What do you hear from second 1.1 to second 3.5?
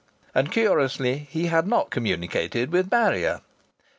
he had not communicated with Marrier.